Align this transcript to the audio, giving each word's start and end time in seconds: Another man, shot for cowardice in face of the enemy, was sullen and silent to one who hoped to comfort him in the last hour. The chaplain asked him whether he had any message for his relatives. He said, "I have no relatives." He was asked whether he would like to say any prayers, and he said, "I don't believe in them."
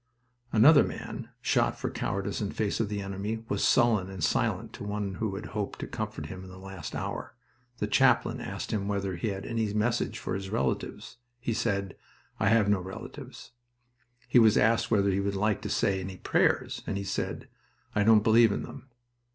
Another 0.51 0.83
man, 0.83 1.29
shot 1.41 1.77
for 1.77 1.91
cowardice 1.91 2.41
in 2.41 2.49
face 2.51 2.79
of 2.79 2.89
the 2.89 3.03
enemy, 3.03 3.45
was 3.49 3.63
sullen 3.63 4.09
and 4.09 4.23
silent 4.23 4.73
to 4.73 4.83
one 4.83 5.13
who 5.13 5.39
hoped 5.39 5.77
to 5.77 5.85
comfort 5.85 6.25
him 6.25 6.43
in 6.43 6.49
the 6.49 6.57
last 6.57 6.95
hour. 6.95 7.35
The 7.77 7.85
chaplain 7.85 8.41
asked 8.41 8.71
him 8.73 8.87
whether 8.87 9.15
he 9.15 9.27
had 9.27 9.45
any 9.45 9.71
message 9.75 10.17
for 10.17 10.33
his 10.33 10.49
relatives. 10.49 11.17
He 11.39 11.53
said, 11.53 11.95
"I 12.39 12.49
have 12.49 12.67
no 12.67 12.79
relatives." 12.79 13.51
He 14.27 14.39
was 14.39 14.57
asked 14.57 14.89
whether 14.89 15.11
he 15.11 15.19
would 15.19 15.35
like 15.35 15.61
to 15.61 15.69
say 15.69 15.99
any 15.99 16.17
prayers, 16.17 16.81
and 16.87 16.97
he 16.97 17.03
said, 17.03 17.47
"I 17.93 18.03
don't 18.03 18.23
believe 18.23 18.51
in 18.51 18.63
them." 18.63 18.89